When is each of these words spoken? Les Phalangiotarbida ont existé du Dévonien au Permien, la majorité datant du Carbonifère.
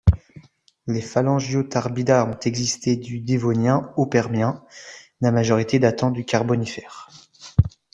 Les 0.87 0.99
Phalangiotarbida 0.99 2.25
ont 2.25 2.39
existé 2.39 2.95
du 2.95 3.19
Dévonien 3.19 3.93
au 3.97 4.07
Permien, 4.07 4.63
la 5.21 5.31
majorité 5.31 5.77
datant 5.77 6.09
du 6.09 6.25
Carbonifère. 6.25 7.09